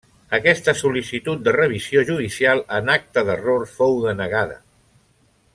[0.35, 4.61] Aquesta sol·licitud de revisió judicial, en acte d'error, fou denegada.